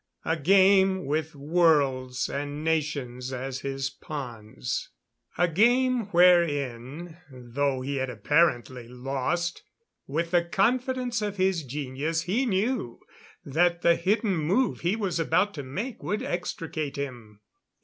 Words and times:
A 0.25 0.35
game, 0.35 1.05
with 1.05 1.35
worlds 1.35 2.27
and 2.27 2.63
nations 2.63 3.31
as 3.31 3.59
his 3.59 3.91
pawns 3.91 4.89
a 5.37 5.47
game 5.47 6.07
wherein, 6.07 7.17
though 7.31 7.81
he 7.81 7.97
had 7.97 8.09
apparently 8.09 8.87
lost, 8.87 9.61
with 10.07 10.31
the 10.31 10.43
confidence 10.43 11.21
of 11.21 11.37
his 11.37 11.61
genius 11.63 12.23
he 12.23 12.47
knew 12.47 12.99
that 13.45 13.83
the 13.83 13.95
hidden 13.95 14.37
move 14.37 14.79
he 14.79 14.95
was 14.95 15.19
about 15.19 15.53
to 15.53 15.61
make 15.61 16.01
would 16.01 16.23
extricate 16.23 16.95
him. 16.95 17.41